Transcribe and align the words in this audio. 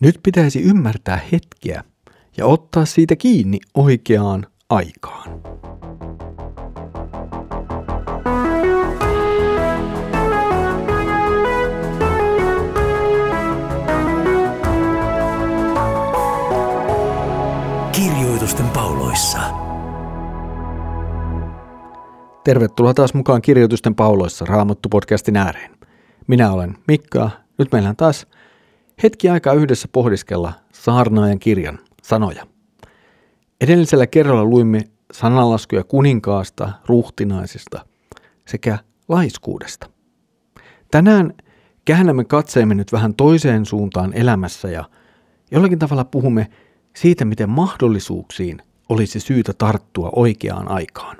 Nyt 0.00 0.20
pitäisi 0.22 0.62
ymmärtää 0.62 1.20
hetkeä 1.32 1.84
ja 2.36 2.46
ottaa 2.46 2.84
siitä 2.84 3.16
kiinni 3.16 3.58
oikeaan 3.74 4.46
aikaan. 4.70 5.40
Kirjoitusten 17.92 18.66
pauloissa. 18.68 19.38
Tervetuloa 22.44 22.94
taas 22.94 23.14
mukaan 23.14 23.42
Kirjoitusten 23.42 23.94
pauloissa 23.94 24.44
Raamattu-podcastin 24.44 25.36
ääreen. 25.36 25.76
Minä 26.26 26.52
olen 26.52 26.74
Mikka. 26.88 27.30
Nyt 27.58 27.72
meillä 27.72 27.88
on 27.88 27.96
taas 27.96 28.26
hetki 29.02 29.28
aikaa 29.28 29.54
yhdessä 29.54 29.88
pohdiskella 29.92 30.52
saarnaajan 30.72 31.38
kirjan 31.38 31.78
sanoja. 32.02 32.46
Edellisellä 33.60 34.06
kerralla 34.06 34.44
luimme 34.44 34.80
sananlaskuja 35.12 35.84
kuninkaasta, 35.84 36.72
ruhtinaisista 36.86 37.84
sekä 38.46 38.78
laiskuudesta. 39.08 39.90
Tänään 40.90 41.34
käännämme 41.84 42.24
katseemme 42.24 42.74
nyt 42.74 42.92
vähän 42.92 43.14
toiseen 43.14 43.66
suuntaan 43.66 44.12
elämässä 44.12 44.68
ja 44.68 44.84
jollakin 45.50 45.78
tavalla 45.78 46.04
puhumme 46.04 46.50
siitä, 46.96 47.24
miten 47.24 47.50
mahdollisuuksiin 47.50 48.62
olisi 48.88 49.20
syytä 49.20 49.52
tarttua 49.52 50.10
oikeaan 50.16 50.68
aikaan. 50.68 51.16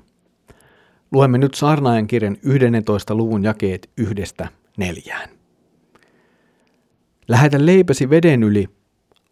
Luemme 1.13 1.39
nyt 1.39 1.55
saarnaajan 1.55 2.07
kirjan 2.07 2.37
11. 2.43 3.15
luvun 3.15 3.45
jakeet 3.45 3.91
yhdestä 3.97 4.49
neljään. 4.77 5.40
Lähetä 7.31 7.67
leipäsi 7.67 8.11
veden 8.11 8.43
yli, 8.43 8.69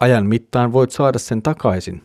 ajan 0.00 0.26
mittaan 0.26 0.72
voit 0.72 0.90
saada 0.90 1.18
sen 1.18 1.42
takaisin. 1.42 2.02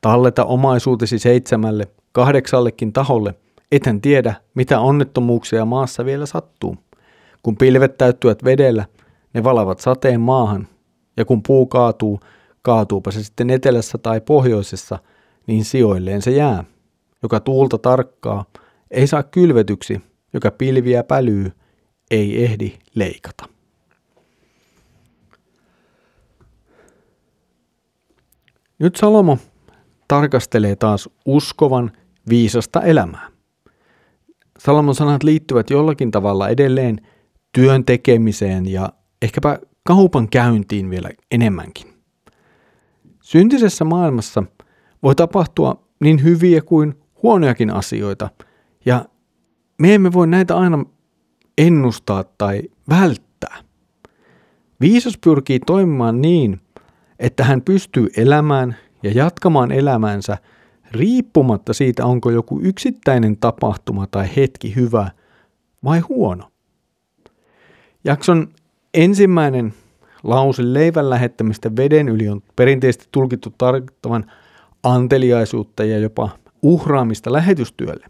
Talleta 0.00 0.44
omaisuutesi 0.44 1.18
seitsemälle, 1.18 1.88
kahdeksallekin 2.12 2.92
taholle, 2.92 3.34
ethän 3.72 4.00
tiedä, 4.00 4.34
mitä 4.54 4.80
onnettomuuksia 4.80 5.64
maassa 5.64 6.04
vielä 6.04 6.26
sattuu. 6.26 6.76
Kun 7.42 7.56
pilvet 7.56 7.98
täyttyvät 7.98 8.44
vedellä, 8.44 8.84
ne 9.34 9.44
valavat 9.44 9.80
sateen 9.80 10.20
maahan, 10.20 10.68
ja 11.16 11.24
kun 11.24 11.42
puu 11.42 11.66
kaatuu, 11.66 12.20
kaatuupa 12.62 13.10
se 13.10 13.22
sitten 13.24 13.50
etelässä 13.50 13.98
tai 13.98 14.20
pohjoisessa, 14.20 14.98
niin 15.46 15.64
sijoilleen 15.64 16.22
se 16.22 16.30
jää. 16.30 16.64
Joka 17.22 17.40
tuulta 17.40 17.78
tarkkaa, 17.78 18.44
ei 18.90 19.06
saa 19.06 19.22
kylvetyksi, 19.22 20.00
joka 20.32 20.50
pilviä 20.50 21.04
pälyy, 21.04 21.52
ei 22.10 22.44
ehdi 22.44 22.72
leikata. 22.94 23.53
Nyt 28.84 28.96
Salomo 28.96 29.38
tarkastelee 30.08 30.76
taas 30.76 31.08
uskovan 31.26 31.92
viisasta 32.28 32.82
elämää. 32.82 33.28
Salomon 34.58 34.94
sanat 34.94 35.22
liittyvät 35.22 35.70
jollakin 35.70 36.10
tavalla 36.10 36.48
edelleen 36.48 37.00
työn 37.52 37.84
tekemiseen 37.84 38.66
ja 38.66 38.92
ehkäpä 39.22 39.58
kaupan 39.82 40.28
käyntiin 40.28 40.90
vielä 40.90 41.10
enemmänkin. 41.30 41.86
Syntisessä 43.22 43.84
maailmassa 43.84 44.42
voi 45.02 45.14
tapahtua 45.14 45.82
niin 46.00 46.22
hyviä 46.22 46.62
kuin 46.62 46.94
huonojakin 47.22 47.70
asioita, 47.70 48.30
ja 48.86 49.04
me 49.78 49.94
emme 49.94 50.12
voi 50.12 50.26
näitä 50.26 50.56
aina 50.56 50.84
ennustaa 51.58 52.24
tai 52.38 52.62
välttää. 52.88 53.56
Viisas 54.80 55.18
pyrkii 55.24 55.58
toimimaan 55.58 56.20
niin, 56.20 56.60
että 57.18 57.44
hän 57.44 57.62
pystyy 57.62 58.08
elämään 58.16 58.76
ja 59.02 59.10
jatkamaan 59.12 59.72
elämänsä 59.72 60.38
riippumatta 60.90 61.72
siitä, 61.72 62.06
onko 62.06 62.30
joku 62.30 62.60
yksittäinen 62.62 63.36
tapahtuma 63.36 64.06
tai 64.06 64.28
hetki 64.36 64.76
hyvä 64.76 65.10
vai 65.84 66.00
huono. 66.00 66.50
Jakson 68.04 68.48
ensimmäinen 68.94 69.74
lause 70.22 70.62
leivän 70.74 71.10
lähettämistä 71.10 71.76
veden 71.76 72.08
yli 72.08 72.28
on 72.28 72.42
perinteisesti 72.56 73.08
tulkittu 73.12 73.54
tarkoittavan 73.58 74.24
anteliaisuutta 74.82 75.84
ja 75.84 75.98
jopa 75.98 76.30
uhraamista 76.62 77.32
lähetystyölle. 77.32 78.06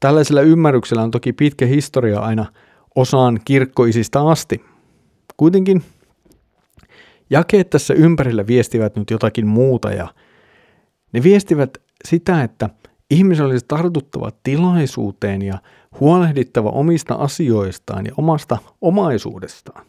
Tällaisella 0.00 0.40
ymmärryksellä 0.40 1.02
on 1.02 1.10
toki 1.10 1.32
pitkä 1.32 1.66
historia 1.66 2.20
aina 2.20 2.46
osaan 2.94 3.40
kirkkoisista 3.44 4.30
asti. 4.30 4.64
Kuitenkin 5.36 5.82
jakeet 7.30 7.70
tässä 7.70 7.94
ympärillä 7.94 8.46
viestivät 8.46 8.96
nyt 8.96 9.10
jotakin 9.10 9.46
muuta 9.46 9.90
ja 9.90 10.08
ne 11.12 11.22
viestivät 11.22 11.78
sitä, 12.04 12.42
että 12.42 12.70
ihmisen 13.10 13.46
olisi 13.46 13.64
tartuttava 13.68 14.30
tilaisuuteen 14.42 15.42
ja 15.42 15.58
huolehdittava 16.00 16.70
omista 16.70 17.14
asioistaan 17.14 18.06
ja 18.06 18.12
omasta 18.16 18.58
omaisuudestaan. 18.80 19.86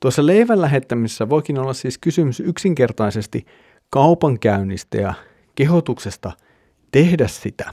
Tuossa 0.00 0.26
leivän 0.26 0.60
lähettämisessä 0.60 1.28
voikin 1.28 1.58
olla 1.58 1.72
siis 1.72 1.98
kysymys 1.98 2.40
yksinkertaisesti 2.40 3.46
kaupankäynnistä 3.90 4.96
ja 4.96 5.14
kehotuksesta 5.54 6.32
tehdä 6.92 7.28
sitä. 7.28 7.70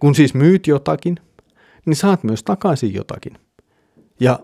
Kun 0.00 0.14
siis 0.14 0.34
myyt 0.34 0.66
jotakin, 0.66 1.16
niin 1.86 1.96
saat 1.96 2.24
myös 2.24 2.42
takaisin 2.42 2.94
jotakin. 2.94 3.38
Ja 4.20 4.40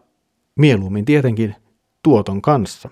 mieluummin 0.57 1.05
tietenkin 1.05 1.55
tuoton 2.03 2.43
kanssa. 2.43 2.89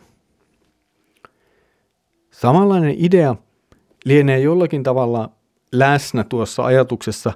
Samanlainen 2.31 2.95
idea 2.99 3.37
lienee 4.05 4.41
jollakin 4.41 4.83
tavalla 4.83 5.31
läsnä 5.73 6.25
tuossa 6.25 6.65
ajatuksessa 6.65 7.33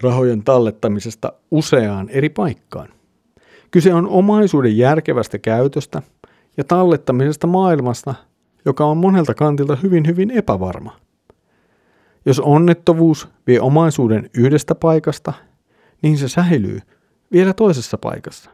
rahojen 0.00 0.42
tallettamisesta 0.42 1.32
useaan 1.50 2.08
eri 2.08 2.28
paikkaan. 2.28 2.88
Kyse 3.70 3.94
on 3.94 4.08
omaisuuden 4.08 4.78
järkevästä 4.78 5.38
käytöstä 5.38 6.02
ja 6.56 6.64
tallettamisesta 6.64 7.46
maailmasta, 7.46 8.14
joka 8.64 8.84
on 8.84 8.96
monelta 8.96 9.34
kantilta 9.34 9.76
hyvin 9.76 10.06
hyvin 10.06 10.30
epävarma. 10.30 10.96
Jos 12.26 12.40
onnettomuus 12.40 13.28
vie 13.46 13.60
omaisuuden 13.60 14.30
yhdestä 14.34 14.74
paikasta, 14.74 15.32
niin 16.02 16.18
se 16.18 16.28
säilyy 16.28 16.80
vielä 17.32 17.52
toisessa 17.52 17.98
paikassa. 17.98 18.50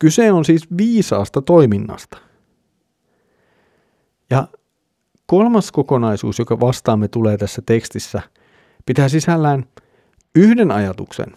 Kyse 0.00 0.32
on 0.32 0.44
siis 0.44 0.66
viisaasta 0.76 1.42
toiminnasta. 1.42 2.18
Ja 4.30 4.48
kolmas 5.26 5.72
kokonaisuus, 5.72 6.38
joka 6.38 6.60
vastaamme 6.60 7.08
tulee 7.08 7.36
tässä 7.36 7.62
tekstissä, 7.66 8.22
pitää 8.86 9.08
sisällään 9.08 9.64
yhden 10.34 10.70
ajatuksen, 10.70 11.36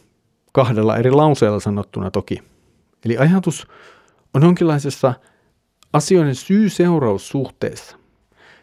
kahdella 0.53 0.97
eri 0.97 1.12
lauseella 1.12 1.59
sanottuna 1.59 2.12
toki. 2.12 2.40
Eli 3.06 3.18
ajatus 3.18 3.68
on 4.34 4.44
jonkinlaisessa 4.44 5.13
asioiden 5.94 6.35
syy-seuraussuhteessa. 6.35 7.97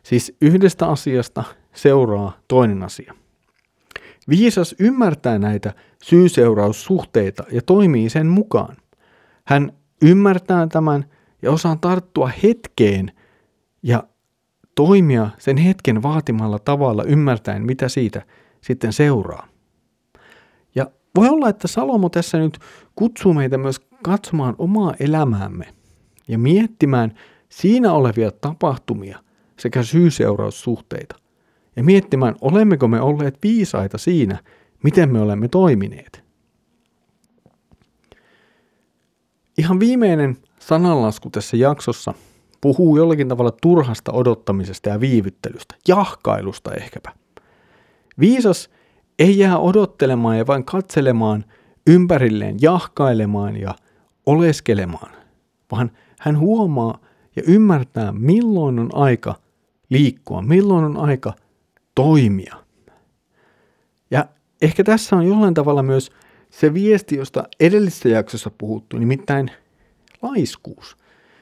Siis 0.02 0.36
yhdestä 0.40 0.86
asiasta 0.86 1.44
seuraa 1.74 2.38
toinen 2.48 2.82
asia. 2.82 3.14
Viisas 4.28 4.74
ymmärtää 4.78 5.38
näitä 5.38 5.74
syy-seuraussuhteita 6.02 7.44
ja 7.52 7.62
toimii 7.62 8.10
sen 8.10 8.26
mukaan. 8.26 8.76
Hän 9.46 9.72
ymmärtää 10.02 10.66
tämän 10.66 11.04
ja 11.42 11.50
osaa 11.50 11.76
tarttua 11.76 12.30
hetkeen 12.42 13.12
ja 13.82 14.04
toimia 14.74 15.30
sen 15.38 15.56
hetken 15.56 16.02
vaatimalla 16.02 16.58
tavalla 16.58 17.04
ymmärtäen, 17.04 17.66
mitä 17.66 17.88
siitä 17.88 18.22
sitten 18.60 18.92
seuraa. 18.92 19.48
Ja 20.74 20.90
voi 21.16 21.28
olla, 21.28 21.48
että 21.48 21.68
Salomo 21.68 22.08
tässä 22.08 22.38
nyt 22.38 22.58
kutsuu 22.96 23.34
meitä 23.34 23.58
myös 23.58 23.80
katsomaan 24.02 24.54
omaa 24.58 24.94
elämäämme 25.00 25.74
ja 26.28 26.38
miettimään 26.38 27.14
siinä 27.48 27.92
olevia 27.92 28.30
tapahtumia 28.30 29.18
sekä 29.58 29.82
syy-seuraussuhteita 29.82 31.16
ja 31.76 31.84
miettimään, 31.84 32.34
olemmeko 32.40 32.88
me 32.88 33.00
olleet 33.00 33.38
viisaita 33.42 33.98
siinä, 33.98 34.38
miten 34.82 35.12
me 35.12 35.20
olemme 35.20 35.48
toimineet. 35.48 36.24
Ihan 39.60 39.80
viimeinen 39.80 40.36
sananlasku 40.58 41.30
tässä 41.30 41.56
jaksossa 41.56 42.14
puhuu 42.60 42.96
jollakin 42.96 43.28
tavalla 43.28 43.50
turhasta 43.62 44.12
odottamisesta 44.12 44.88
ja 44.88 45.00
viivyttelystä, 45.00 45.74
jahkailusta 45.88 46.74
ehkäpä. 46.74 47.12
Viisas 48.20 48.70
ei 49.18 49.38
jää 49.38 49.58
odottelemaan 49.58 50.38
ja 50.38 50.46
vain 50.46 50.64
katselemaan 50.64 51.44
ympärilleen, 51.86 52.56
jahkailemaan 52.60 53.56
ja 53.56 53.74
oleskelemaan, 54.26 55.12
vaan 55.72 55.90
hän 56.20 56.38
huomaa 56.38 56.98
ja 57.36 57.42
ymmärtää, 57.46 58.12
milloin 58.12 58.78
on 58.78 58.90
aika 58.94 59.34
liikkua, 59.90 60.42
milloin 60.42 60.84
on 60.84 60.96
aika 60.96 61.32
toimia. 61.94 62.56
Ja 64.10 64.24
ehkä 64.62 64.84
tässä 64.84 65.16
on 65.16 65.26
jollain 65.26 65.54
tavalla 65.54 65.82
myös 65.82 66.10
se 66.50 66.74
viesti, 66.74 67.16
josta 67.16 67.44
edellisessä 67.60 68.08
jaksossa 68.08 68.50
puhuttu, 68.58 68.98
nimittäin 68.98 69.50
laiskuus. 70.22 70.96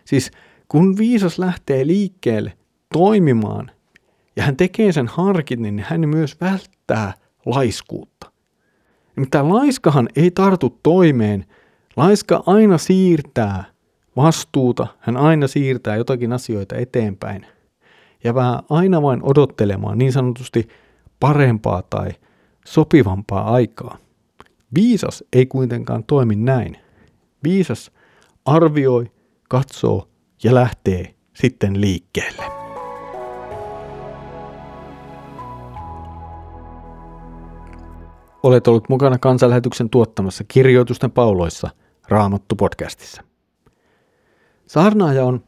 Siis 0.04 0.30
kun 0.68 0.98
viisas 0.98 1.38
lähtee 1.38 1.86
liikkeelle 1.86 2.52
toimimaan 2.92 3.70
ja 4.36 4.42
hän 4.42 4.56
tekee 4.56 4.92
sen 4.92 5.08
harkit, 5.08 5.60
niin 5.60 5.84
hän 5.88 6.08
myös 6.08 6.40
välttää 6.40 7.12
laiskuutta. 7.46 8.32
Nimittäin 9.16 9.48
laiskahan 9.48 10.08
ei 10.16 10.30
tartu 10.30 10.78
toimeen. 10.82 11.44
Laiska 11.96 12.42
aina 12.46 12.78
siirtää 12.78 13.64
vastuuta, 14.16 14.86
hän 14.98 15.16
aina 15.16 15.46
siirtää 15.46 15.96
jotakin 15.96 16.32
asioita 16.32 16.76
eteenpäin. 16.76 17.46
Ja 18.24 18.34
vähän 18.34 18.58
aina 18.70 19.02
vain 19.02 19.20
odottelemaan 19.22 19.98
niin 19.98 20.12
sanotusti 20.12 20.68
parempaa 21.20 21.82
tai 21.82 22.10
sopivampaa 22.66 23.54
aikaa. 23.54 23.98
Viisas 24.74 25.24
ei 25.32 25.46
kuitenkaan 25.46 26.04
toimi 26.04 26.36
näin. 26.36 26.76
Viisas 27.44 27.90
arvioi, 28.44 29.12
katsoo 29.48 30.08
ja 30.44 30.54
lähtee 30.54 31.14
sitten 31.34 31.80
liikkeelle. 31.80 32.42
Olet 38.42 38.68
ollut 38.68 38.88
mukana 38.88 39.18
kansanlähetyksen 39.18 39.90
tuottamassa 39.90 40.44
kirjoitusten 40.48 41.10
pauloissa 41.10 41.70
Raamattu-podcastissa. 42.08 43.22
Saarnaaja 44.66 45.24
on 45.24 45.44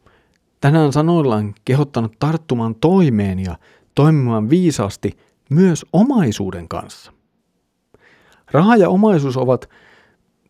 tänään 0.61 0.93
sanoillaan 0.93 1.55
kehottanut 1.65 2.13
tarttumaan 2.19 2.75
toimeen 2.75 3.39
ja 3.39 3.57
toimimaan 3.95 4.51
viisaasti 4.51 5.19
myös 5.51 5.87
omaisuuden 5.93 6.69
kanssa. 6.69 7.13
Raha 8.53 8.77
ja 8.77 8.89
omaisuus 8.89 9.37
ovat 9.37 9.69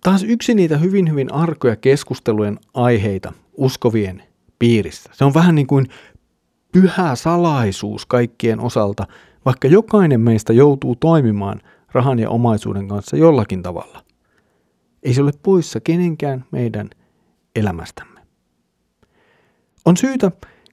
taas 0.03 0.23
yksi 0.23 0.55
niitä 0.55 0.79
hyvin 0.79 1.11
hyvin 1.11 1.33
arkoja 1.33 1.77
keskustelujen 1.77 2.59
aiheita 2.75 3.33
uskovien 3.57 4.23
piirissä. 4.59 5.11
Se 5.13 5.25
on 5.25 5.35
vähän 5.35 5.55
niin 5.55 5.67
kuin 5.67 5.87
pyhä 6.73 7.15
salaisuus 7.15 8.07
kaikkien 8.07 8.61
osalta, 8.61 9.07
vaikka 9.45 9.69
jokainen 9.69 10.21
meistä 10.21 10.53
joutuu 10.53 10.97
toimimaan 10.97 11.61
rahan 11.93 12.19
ja 12.19 12.31
omaisuuden 12.31 12.89
kanssa 12.89 13.17
jollakin 13.17 13.63
tavalla. 13.63 14.03
Ei 15.03 15.15
se 15.15 15.23
ole 15.23 15.33
poissa 15.43 15.81
kenenkään 15.81 16.45
meidän 16.51 16.91
elämästämme. 17.57 18.21
On 19.85 19.97
syytä 19.97 20.31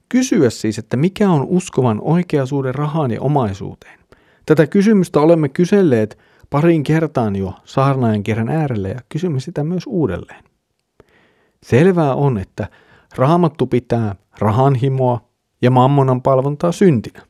kysyä 0.08 0.50
siis, 0.50 0.78
että 0.78 0.96
mikä 0.96 1.30
on 1.30 1.46
uskovan 1.48 2.00
oikea 2.00 2.46
suhde 2.46 2.72
rahaan 2.72 3.10
ja 3.10 3.20
omaisuuteen. 3.20 3.98
Tätä 4.46 4.66
kysymystä 4.66 5.20
olemme 5.20 5.48
kyselleet 5.48 6.18
pariin 6.50 6.82
kertaan 6.82 7.36
jo 7.36 7.54
saarnaajan 7.64 8.22
kerran 8.22 8.48
äärelle 8.48 8.88
ja 8.88 9.00
kysymme 9.08 9.40
sitä 9.40 9.64
myös 9.64 9.82
uudelleen. 9.86 10.44
Selvää 11.62 12.14
on, 12.14 12.38
että 12.38 12.68
raamattu 13.16 13.66
pitää 13.66 14.14
rahanhimoa 14.38 15.28
ja 15.62 15.70
mammonan 15.70 16.22
palvontaa 16.22 16.72
syntinä. 16.72 17.22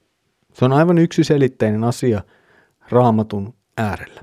Se 0.52 0.64
on 0.64 0.72
aivan 0.72 0.98
yksiselitteinen 0.98 1.84
asia 1.84 2.22
raamatun 2.90 3.54
äärellä. 3.76 4.22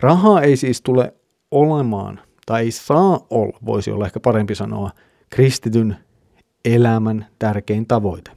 Rahaa 0.00 0.40
ei 0.40 0.56
siis 0.56 0.82
tule 0.82 1.14
olemaan, 1.50 2.20
tai 2.46 2.62
ei 2.62 2.70
saa 2.70 3.26
olla, 3.30 3.58
voisi 3.66 3.90
olla 3.90 4.06
ehkä 4.06 4.20
parempi 4.20 4.54
sanoa, 4.54 4.90
kristityn 5.30 5.96
elämän 6.64 7.26
tärkein 7.38 7.86
tavoite. 7.86 8.30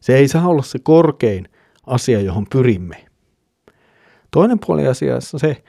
Se 0.00 0.16
ei 0.16 0.28
saa 0.28 0.48
olla 0.48 0.62
se 0.62 0.78
korkein 0.78 1.48
asia, 1.86 2.20
johon 2.20 2.46
pyrimme. 2.50 3.07
Toinen 4.30 4.58
puoli 4.66 4.86
asiassa 4.86 5.36
on 5.36 5.40
se, 5.40 5.62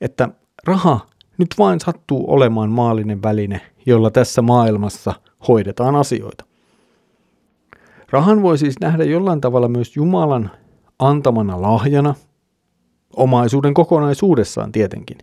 että 0.00 0.28
raha 0.66 1.00
nyt 1.38 1.48
vain 1.58 1.80
sattuu 1.80 2.32
olemaan 2.32 2.70
maallinen 2.70 3.22
väline, 3.22 3.60
jolla 3.86 4.10
tässä 4.10 4.42
maailmassa 4.42 5.14
hoidetaan 5.48 5.96
asioita. 5.96 6.44
Rahan 8.10 8.42
voi 8.42 8.58
siis 8.58 8.80
nähdä 8.80 9.04
jollain 9.04 9.40
tavalla 9.40 9.68
myös 9.68 9.96
Jumalan 9.96 10.50
antamana 10.98 11.62
lahjana, 11.62 12.14
omaisuuden 13.16 13.74
kokonaisuudessaan 13.74 14.72
tietenkin. 14.72 15.18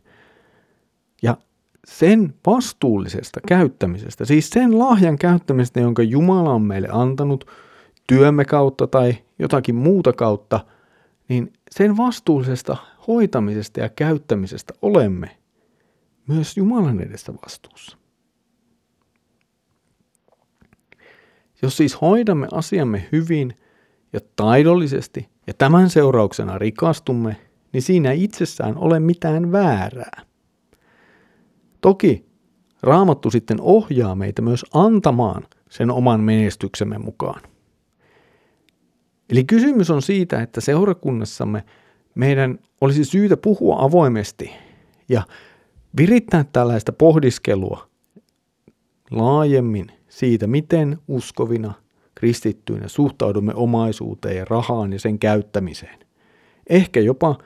Ja 1.22 1.38
sen 1.86 2.34
vastuullisesta 2.46 3.40
käyttämisestä, 3.48 4.26
siis 4.26 4.50
sen 4.50 4.80
lahjan 4.80 5.18
käyttämisestä, 5.18 5.80
jonka 5.80 6.04
Jumala 6.04 6.54
on 6.54 6.62
meille 6.62 6.88
antanut 6.92 7.46
työmme 8.08 8.46
kautta 8.46 8.88
tai 8.88 9.16
jotakin 9.40 9.76
muuta 9.76 10.14
kautta, 10.14 10.60
niin 11.30 11.54
sen 11.72 11.98
vastuullisesta 11.98 12.78
hoitamisesta 13.08 13.80
ja 13.80 13.90
käyttämisestä 13.90 14.74
olemme 14.82 15.38
myös 16.28 16.58
Jumalan 16.58 17.00
edessä 17.00 17.34
vastuussa. 17.34 17.98
Jos 21.62 21.78
siis 21.78 22.02
hoidamme 22.02 22.48
asiamme 22.52 23.08
hyvin 23.12 23.54
ja 24.14 24.20
taidollisesti 24.36 25.30
ja 25.48 25.54
tämän 25.54 25.90
seurauksena 25.90 26.58
rikastumme, 26.58 27.36
niin 27.74 27.82
siinä 27.82 28.12
itsessään 28.12 28.78
ole 28.78 29.00
mitään 29.00 29.52
väärää. 29.52 30.22
Toki 31.82 32.28
Raamattu 32.84 33.32
sitten 33.32 33.62
ohjaa 33.62 34.16
meitä 34.16 34.42
myös 34.42 34.66
antamaan 34.74 35.48
sen 35.70 35.92
oman 35.92 36.20
menestyksemme 36.20 36.98
mukaan. 36.98 37.42
Eli 39.30 39.44
kysymys 39.44 39.90
on 39.90 40.02
siitä, 40.02 40.42
että 40.42 40.62
seurakunnassamme 40.62 41.64
meidän 42.16 42.60
olisi 42.82 43.06
syytä 43.06 43.38
puhua 43.38 43.76
avoimesti 43.80 44.52
ja 45.10 45.24
virittää 45.98 46.46
tällaista 46.54 46.92
pohdiskelua 46.92 47.90
laajemmin 49.12 49.92
siitä, 50.10 50.48
miten 50.48 50.98
uskovina 51.08 51.74
kristittyinä 52.16 52.88
suhtaudumme 52.88 53.54
omaisuuteen 53.56 54.38
ja 54.38 54.46
rahaan 54.46 54.94
ja 54.94 55.00
sen 55.00 55.20
käyttämiseen. 55.20 56.00
Ehkä 56.70 57.00
jopa 57.00 57.38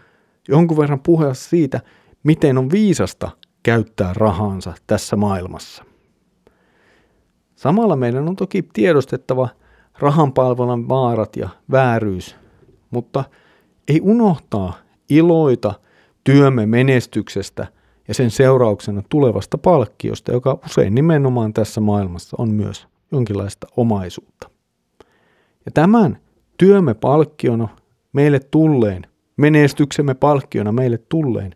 jonkun 0.48 0.78
verran 0.78 1.00
puhua 1.00 1.34
siitä, 1.34 1.82
miten 2.24 2.58
on 2.58 2.72
viisasta 2.72 3.32
käyttää 3.64 4.14
rahansa 4.14 4.74
tässä 4.88 5.16
maailmassa. 5.16 5.86
Samalla 7.56 7.96
meidän 7.96 8.28
on 8.28 8.36
toki 8.36 8.64
tiedostettava 8.74 9.50
rahanpalvelun 10.02 10.90
vaarat 10.90 11.36
ja 11.36 11.50
vääryys, 11.72 12.36
mutta 12.92 13.24
ei 13.88 14.02
unohtaa 14.02 14.74
iloita 15.10 15.74
työmme 16.24 16.66
menestyksestä 16.66 17.68
ja 18.08 18.14
sen 18.14 18.32
seurauksena 18.32 19.04
tulevasta 19.10 19.58
palkkiosta, 19.58 20.32
joka 20.32 20.60
usein 20.66 20.96
nimenomaan 20.96 21.54
tässä 21.54 21.82
maailmassa 21.82 22.36
on 22.40 22.52
myös 22.52 22.88
jonkinlaista 23.12 23.68
omaisuutta. 23.78 24.50
Ja 25.66 25.72
tämän 25.74 26.18
työmme 26.58 26.94
palkkiona 26.94 27.68
meille 28.14 28.40
tulleen, 28.40 29.08
menestyksemme 29.38 30.14
palkkiona 30.14 30.72
meille 30.72 30.98
tulleen, 31.10 31.56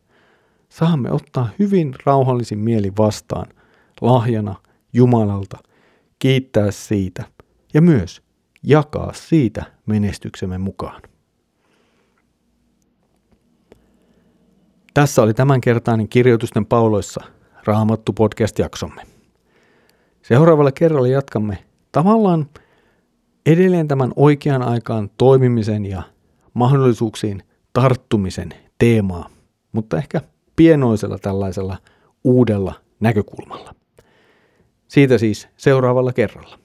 saamme 0.69 1.12
ottaa 1.12 1.50
hyvin 1.60 1.96
rauhallisin 2.05 2.60
mieli 2.60 2.91
vastaan 2.98 3.48
lahjana 4.01 4.55
Jumalalta, 4.93 5.58
kiittää 6.19 6.72
siitä 6.72 7.24
ja 7.74 7.81
myös 7.81 8.25
jakaa 8.65 9.13
siitä 9.13 9.63
menestyksemme 9.86 10.57
mukaan. 10.57 11.01
Tässä 14.93 15.22
oli 15.22 15.34
tämänkertainen 15.34 16.07
kirjoitusten 16.07 16.65
pauloissa 16.65 17.24
Raamattu 17.65 18.13
podcast-jaksomme. 18.13 19.01
Seuraavalla 20.22 20.72
kerralla 20.72 21.07
jatkamme 21.07 21.57
tavallaan 21.91 22.50
edelleen 23.45 23.88
tämän 23.88 24.12
oikean 24.15 24.62
aikaan 24.62 25.10
toimimisen 25.17 25.86
ja 25.86 26.03
mahdollisuuksiin 26.53 27.43
tarttumisen 27.74 28.50
teemaa, 28.77 29.29
mutta 29.72 29.98
ehkä 29.98 30.22
pienoisella 30.55 31.17
tällaisella 31.19 31.77
uudella 32.24 32.74
näkökulmalla. 33.00 33.75
Siitä 34.88 35.17
siis 35.17 35.48
seuraavalla 35.57 36.13
kerralla. 36.13 36.64